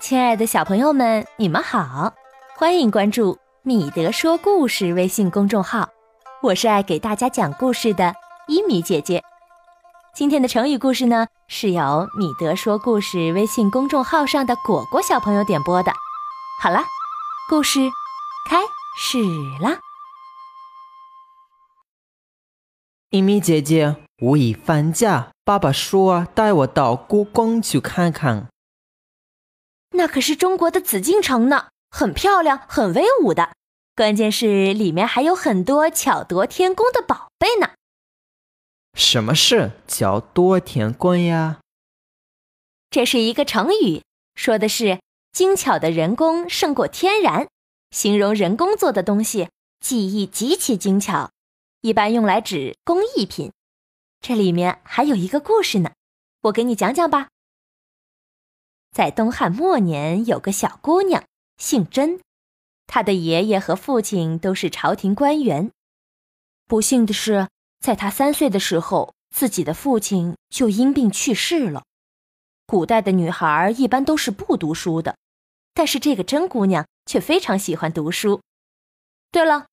[0.00, 2.14] 亲爱的小朋友们，你们好，
[2.56, 5.90] 欢迎关注米德说故事微信公众号，
[6.42, 8.14] 我是爱给大家讲故事的
[8.48, 9.22] 伊米姐姐。
[10.14, 15.92] 今天的成语故事呢，是由米德说故事微信公众号上的果果小朋友点播的。
[16.62, 16.82] 好了，
[17.50, 17.80] 故事
[18.48, 18.62] 开
[18.98, 19.18] 始
[19.62, 19.78] 啦！
[23.10, 28.49] 伊米姐姐，我已放假，爸爸说带我到故宫去看看。
[29.90, 33.52] 那可是中国的紫禁城呢，很漂亮，很威武的。
[33.96, 37.72] 关键是里面还有很多巧夺天工的宝贝呢。
[38.94, 41.60] 什么是巧夺天工呀？
[42.90, 44.02] 这是一个成语，
[44.34, 45.00] 说的是
[45.32, 47.48] 精巧的人工胜过天然，
[47.90, 49.48] 形容人工做的东西
[49.80, 51.30] 技艺极其精巧，
[51.82, 53.52] 一般用来指工艺品。
[54.20, 55.92] 这里面还有一个故事呢，
[56.42, 57.28] 我给你讲讲吧。
[58.90, 61.24] 在东汉末年，有个小姑娘，
[61.58, 62.20] 姓甄，
[62.86, 65.70] 她的爷爷和父亲都是朝廷官员。
[66.66, 71.84] 不幸的是，在她三岁的时候，自己的父亲就因病去世了。
[72.66, 75.16] 古代的女孩一般都是不读书的，
[75.72, 78.40] 但是这个甄姑娘却非常喜欢读书。
[79.30, 79.66] 对了，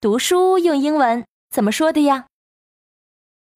[0.00, 2.26] 读书用英文怎么说的呀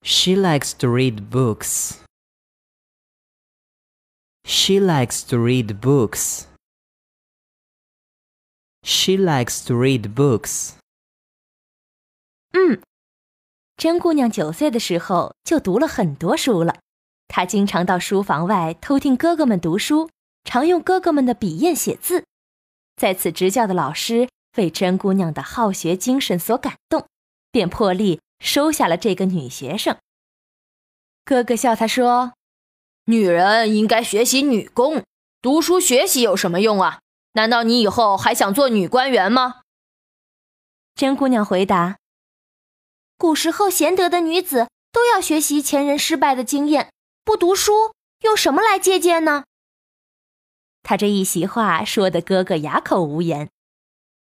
[0.01, 1.97] ？She likes to read books.
[4.43, 6.45] She likes to read books.
[8.83, 10.73] She likes to read books.
[12.51, 12.81] 嗯，
[13.77, 16.79] 甄姑娘九岁的时候就读了很多书了。
[17.27, 20.09] 她经常到书房外偷听哥哥们读书，
[20.43, 22.25] 常用哥哥们的笔砚写字。
[22.97, 24.27] 在此执教的老师。
[24.57, 27.07] 为甄姑娘的好学精神所感动，
[27.51, 29.97] 便破例收下了这个女学生。
[31.23, 32.33] 哥哥笑他说
[33.05, 35.03] ：“女人应该学习女工，
[35.41, 36.99] 读书学习有什么用啊？
[37.33, 39.61] 难道你以后还想做女官员吗？”
[40.95, 41.97] 甄姑娘回答
[43.17, 46.91] ：“古时候贤德的女子都要学习前人失败的经验，
[47.23, 49.45] 不读书用什么来借鉴呢？”
[50.83, 53.49] 他这一席话说的哥哥哑口无言。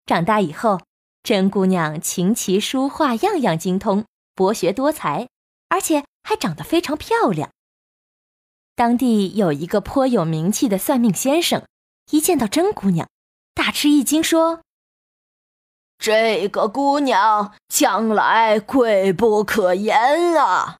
[0.06, 0.82] 长大以后，
[1.24, 5.28] 甄姑娘琴棋书画样样精通，博学多才，
[5.70, 7.52] 而且还长得非常漂亮。
[8.76, 11.64] 当地有一个颇有名气的算命先生，
[12.10, 13.08] 一见到甄姑娘，
[13.54, 14.62] 大吃一惊，说
[16.00, 20.78] ：“这个姑娘将来贵不可言啊！”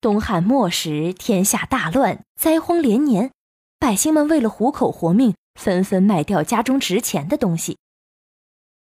[0.00, 3.32] 东汉末时，天下大乱，灾荒连年，
[3.78, 5.34] 百姓们为了糊口活命。
[5.54, 7.78] 纷纷卖掉家中值钱的东西。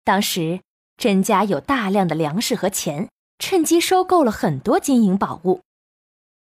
[0.05, 0.61] 当时
[0.97, 5.63] 甄家有大量的粮食和钱，趁机收购了很多金银宝物。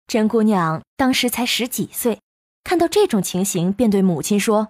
[0.08, 2.20] 甄姑娘当时才十几岁，
[2.64, 4.70] 看到这种情形，便对母亲说：“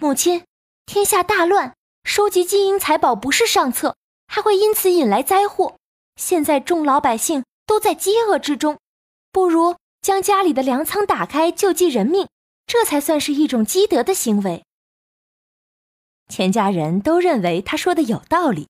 [0.00, 0.44] 母亲，
[0.84, 1.74] 天下大乱，
[2.04, 3.96] 收集金银财宝不是上策，
[4.28, 5.76] 还会因此引来灾祸。
[6.16, 8.78] 现在众老百姓都在饥饿之中，
[9.32, 12.28] 不如将家里的粮仓打开，救济人命。”
[12.66, 14.64] 这才算是一种积德的行为。
[16.28, 18.68] 全家人都认为他说的有道理，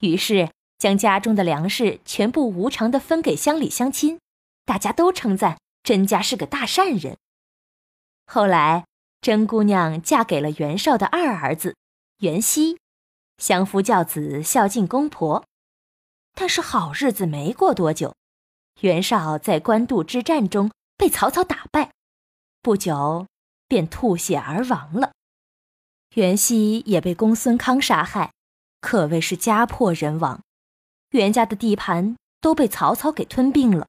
[0.00, 4.18] 于是将家中的粮食全部无偿的分给乡里乡亲，
[4.64, 7.18] 大家都称赞甄家是个大善人。
[8.26, 8.86] 后来，
[9.20, 11.76] 甄姑娘嫁给了袁绍的二儿子
[12.20, 12.78] 袁熙，
[13.36, 15.44] 相夫教子，孝敬公婆。
[16.34, 18.14] 但是好日子没过多久，
[18.80, 21.92] 袁绍在官渡之战中被曹操打败，
[22.62, 23.26] 不久。
[23.74, 25.14] 便吐血而亡了，
[26.14, 28.32] 袁熙也被公孙康杀害，
[28.80, 30.44] 可谓是家破人亡。
[31.10, 33.88] 袁家的地盘都被曹操给吞并了。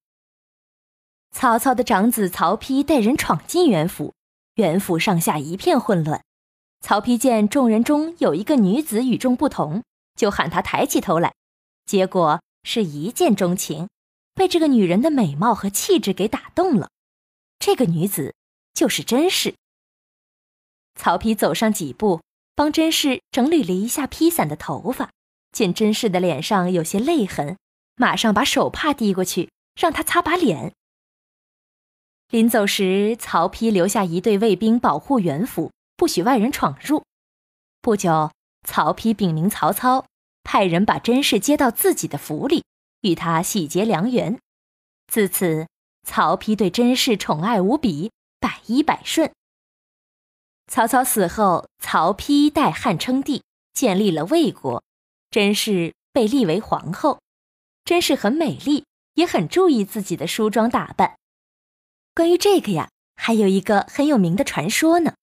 [1.29, 4.15] 曹操的长子曹丕带人闯进袁府，
[4.55, 6.23] 袁府上下一片混乱。
[6.81, 9.83] 曹丕见众人中有一个女子与众不同，
[10.15, 11.35] 就喊她抬起头来，
[11.85, 13.87] 结果是一见钟情，
[14.33, 16.89] 被这个女人的美貌和气质给打动了。
[17.59, 18.33] 这个女子
[18.73, 19.53] 就是甄氏。
[20.95, 22.21] 曹丕走上几步，
[22.55, 25.11] 帮甄氏整理了一下披散的头发，
[25.51, 27.57] 见甄氏的脸上有些泪痕，
[27.95, 29.49] 马上把手帕递过去，
[29.79, 30.73] 让她擦把脸。
[32.29, 37.03] 临走时，曹丕留下一队卫兵保护袁府，不许外人闯入。
[37.81, 38.31] 不久，
[38.67, 40.05] 曹丕禀明曹操，
[40.43, 42.63] 派人把甄氏接到自己的府里，
[43.01, 44.39] 与他喜结良缘。
[45.07, 45.67] 自此，
[46.03, 49.31] 曹丕对甄氏宠爱无比，百依百顺。
[50.67, 54.83] 曹操死后，曹丕代汉称帝，建立了魏国，
[55.29, 57.21] 甄氏被立为皇后。
[57.83, 61.17] 甄氏很美丽，也很注意自己的梳妆打扮。
[62.15, 65.13] 关于这个呀，还有一个很有名的传说呢。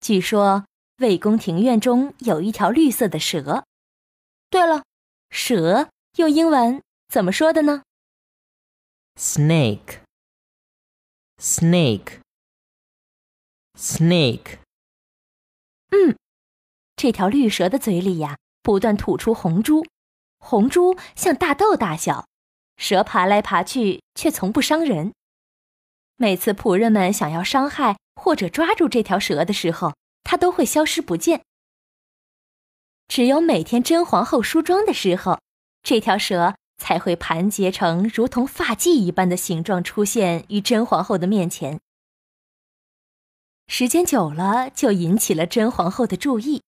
[0.00, 0.66] 据说
[0.98, 3.64] 魏宫庭院中有一条绿色的蛇。
[4.50, 4.82] 对了，
[5.30, 7.82] 蛇用英文怎么说的呢
[9.16, 10.00] ？Snake。
[11.38, 12.20] Snake。
[13.78, 14.58] Snake。
[15.94, 16.16] 嗯，
[16.96, 19.86] 这条绿蛇的嘴里呀，不断吐出红珠，
[20.38, 22.26] 红珠像大豆大小，
[22.76, 25.12] 蛇爬来爬去却从不伤人。
[26.16, 29.94] 每次仆人们想要伤害或者抓住这条蛇的时候，
[30.24, 31.42] 它都会消失不见。
[33.06, 35.38] 只有每天甄皇后梳妆的时候，
[35.84, 41.78] 这条蛇才会盘结成如同发髻一般的形状出现于甄皇后的面前。
[43.66, 46.62] 时间久了，就引起了甄皇后的注意。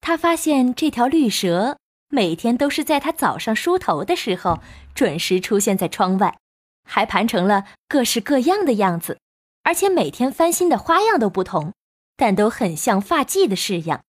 [0.00, 1.78] 她发现这条绿蛇
[2.08, 4.60] 每天都是在她早上梳头的时候
[4.94, 6.38] 准时出现在窗外，
[6.84, 9.18] 还盘成了各式各样的样子，
[9.62, 11.72] 而且每天翻新的花样都不同，
[12.16, 14.02] 但都很像发髻的式样。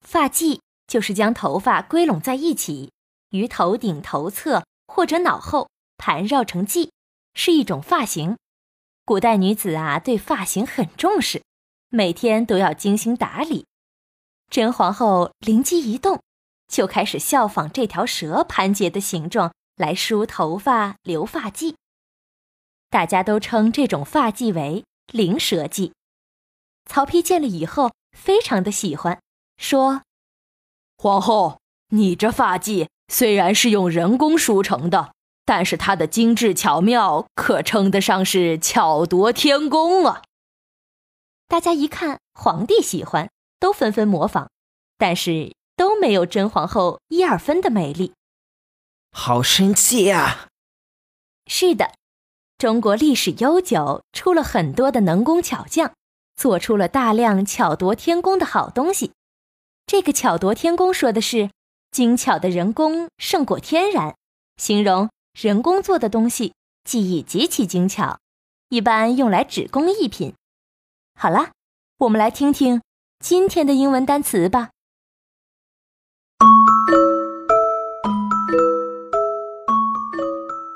[0.00, 2.90] 发髻就是将头发归拢在一起，
[3.30, 6.90] 于头顶、头侧或者脑后盘绕成髻，
[7.34, 8.36] 是一种发型。
[9.04, 11.42] 古代女子啊，对发型很重视，
[11.88, 13.66] 每天都要精心打理。
[14.48, 16.20] 甄皇后灵机一动，
[16.68, 21.74] 就开始效仿这条蛇盘结的形状来梳头发、留发髻。
[22.90, 25.90] 大家都称这种发髻为“灵蛇髻”。
[26.86, 29.20] 曹丕见了以后，非常的喜欢，
[29.56, 30.02] 说
[30.96, 31.58] ：“皇后，
[31.88, 35.12] 你这发髻虽然是用人工梳成的。”
[35.44, 40.22] 但是它的精致巧妙，可称得上是巧夺天工啊！
[41.48, 43.28] 大家一看皇帝喜欢，
[43.58, 44.46] 都纷纷模仿，
[44.96, 48.12] 但是都没有甄皇后一二分的美丽。
[49.10, 50.48] 好生气呀！
[51.46, 51.92] 是的，
[52.56, 55.92] 中国历史悠久，出了很多的能工巧匠，
[56.36, 59.12] 做出了大量巧夺天工的好东西。
[59.86, 61.50] 这个巧夺天工说的是
[61.90, 64.14] 精巧的人工胜过天然，
[64.56, 65.10] 形容。
[65.32, 66.52] 人工做的东西
[66.84, 68.18] 技艺极其精巧，
[68.68, 70.34] 一般用来指工艺品。
[71.18, 71.52] 好了，
[71.98, 72.82] 我们来听听
[73.18, 74.68] 今天的英文单词吧。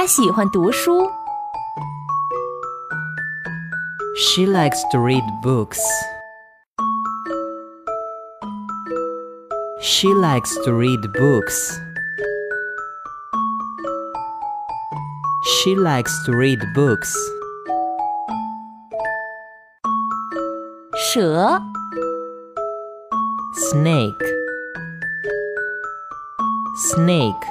[0.00, 1.10] 他喜欢读书。
[4.16, 5.78] She likes to read books.
[9.80, 11.78] She likes to read books.
[15.44, 17.14] She likes to read books.
[20.96, 21.60] 蛇
[23.70, 24.24] Snake
[26.76, 27.46] Snake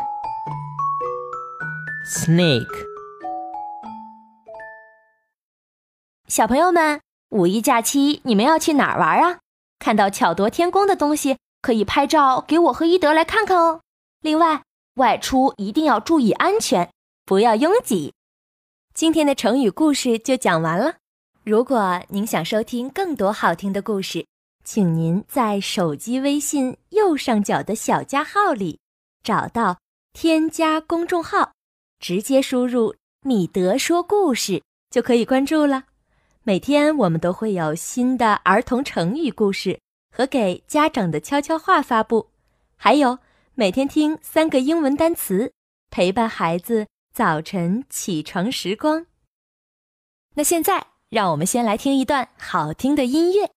[2.21, 2.87] Snake，
[6.29, 7.01] 小朋友们，
[7.31, 9.39] 五一假期你们要去哪儿玩啊？
[9.79, 13.81] 看到巧夺天工的东西，可以拍照给我和伊德来看看哦。
[14.21, 14.65] 另外，
[14.97, 16.91] 外出一定要注意安全，
[17.25, 18.13] 不要拥挤。
[18.93, 20.97] 今天的成语故事就讲完了。
[21.43, 24.27] 如果您想收听更多好听的故事，
[24.63, 28.79] 请您在手机微信右上角的小加号里
[29.23, 29.79] 找到
[30.13, 31.53] 添加公众号。
[32.01, 35.85] 直接输入“米德说故事”就可以关注了。
[36.43, 39.79] 每天我们都会有新的儿童成语故事
[40.11, 42.31] 和给家长的悄悄话发布，
[42.77, 43.19] 还有
[43.55, 45.53] 每天听三个英文单词，
[45.91, 49.07] 陪伴孩子早晨起床时光。
[50.35, 53.51] 那现在，让我们先来听一段好听的音乐。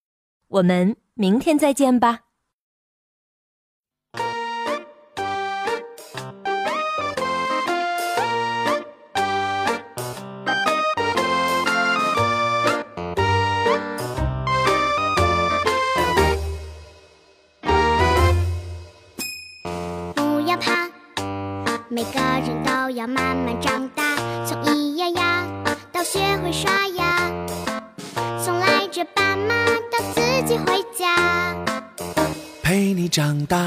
[0.50, 2.22] 我们明天再见吧。
[22.74, 24.04] 都要慢慢长大，
[24.48, 25.46] 从咿呀呀
[25.92, 27.32] 到学会刷牙，
[28.44, 29.54] 从赖着爸妈
[29.92, 31.56] 到自己回家。
[32.64, 33.64] 陪你长大，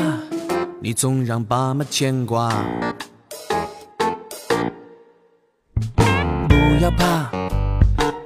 [0.81, 2.53] 你总让爸妈牵挂。
[5.95, 7.31] 不要怕，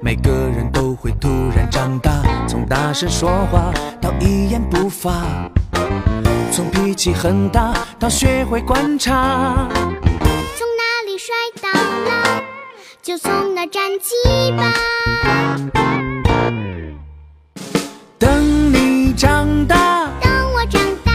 [0.01, 3.71] 每个人都会突然长大，从大声说话
[4.01, 5.21] 到一言不发。
[6.51, 9.67] 从脾气很大到学会观察。
[13.03, 14.13] 就从那站起
[14.55, 14.71] 吧。
[18.19, 21.11] 等你长大，等我长大，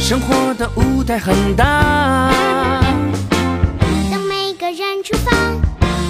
[0.00, 2.32] 生活的舞台很大。
[4.10, 5.30] 等每个人出发，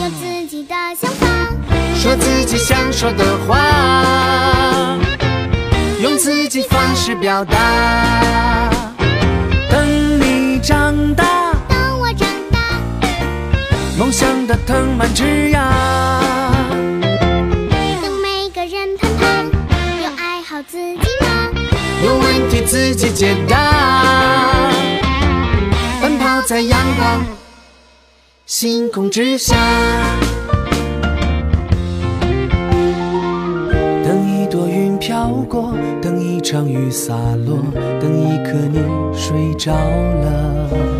[0.02, 1.26] 有自己的想法。
[1.94, 4.96] 说自己想说的话，
[6.00, 7.58] 用自己方式表达。
[9.70, 11.37] 等你长大，
[14.18, 15.70] 梦想的藤蔓枝桠。
[18.02, 19.08] 等每个人攀
[19.68, 21.28] 爬，有爱好自己吗？
[22.04, 24.72] 有问题自己解答。
[26.02, 27.24] 奔跑在阳光
[28.44, 29.54] 星空之下。
[34.04, 35.72] 等一朵云飘过，
[36.02, 37.14] 等一场雨洒
[37.46, 37.62] 落，
[38.00, 38.80] 等一刻你
[39.16, 40.97] 睡着了。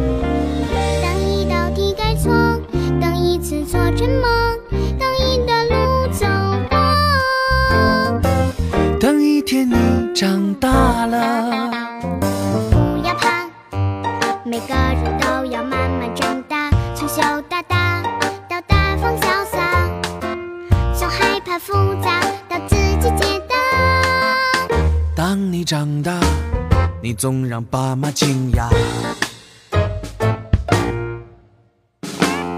[9.48, 9.74] 天你
[10.14, 12.02] 长大了，
[12.70, 13.48] 不要怕，
[14.44, 18.02] 每个人都要慢慢长大，从小到大
[18.46, 19.88] 到大方潇洒，
[20.94, 23.56] 从害怕复杂到自己解答。
[25.16, 26.20] 当你长大，
[27.02, 28.68] 你总让爸妈惊讶。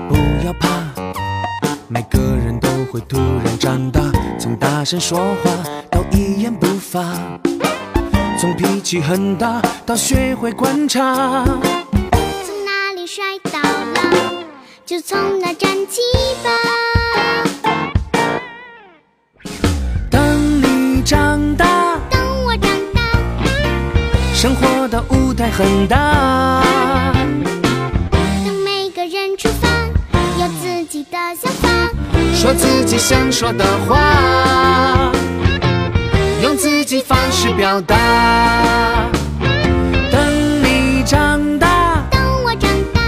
[0.09, 0.90] 不要怕，
[1.93, 4.01] 每个人都会突然长大，
[4.39, 5.51] 从大声说话
[5.91, 7.03] 到一言不发，
[8.39, 11.45] 从脾气很大到学会观察。
[11.45, 14.45] 从哪里摔倒了，
[14.87, 16.01] 就从哪站起
[16.45, 16.51] 吧。
[20.09, 23.01] 等你长大，等我长大，
[24.33, 26.63] 生活的舞台很大。
[32.41, 35.13] 说自己想说的话，
[36.43, 37.95] 用自己方式表达。
[40.11, 43.03] 等你长大，等我长大，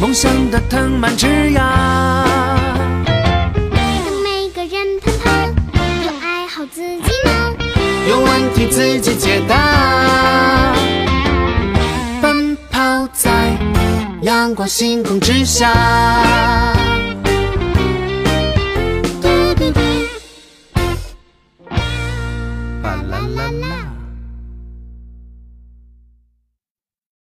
[0.00, 1.62] 梦想的藤蔓枝桠。
[3.06, 3.80] 等
[4.24, 7.54] 每个人攀爬，有爱好自己吗？
[8.08, 10.74] 有问题自己解答。
[12.20, 13.30] 奔跑在
[14.22, 15.72] 阳光星空之下。